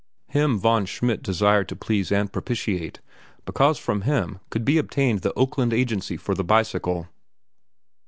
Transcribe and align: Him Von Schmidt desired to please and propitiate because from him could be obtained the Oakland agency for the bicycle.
Him 0.29 0.57
Von 0.57 0.87
Schmidt 0.87 1.21
desired 1.21 1.69
to 1.69 1.75
please 1.75 2.11
and 2.11 2.33
propitiate 2.33 3.01
because 3.45 3.77
from 3.77 4.01
him 4.01 4.39
could 4.49 4.65
be 4.65 4.79
obtained 4.79 5.19
the 5.21 5.31
Oakland 5.35 5.73
agency 5.73 6.17
for 6.17 6.33
the 6.33 6.43
bicycle. 6.43 7.07